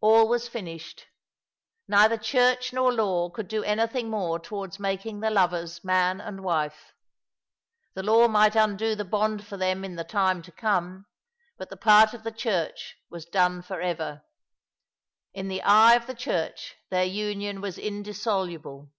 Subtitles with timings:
[0.00, 1.06] All was finished.
[1.88, 6.44] Neither Church nor law could do any thing more towards making the lovers man and
[6.44, 6.92] wife.
[7.94, 11.06] The law might undo the bond for them in the time to come,
[11.58, 14.22] but the part of the Church was done for ever.
[15.32, 18.92] In the eye of the Church their union was indissoluble.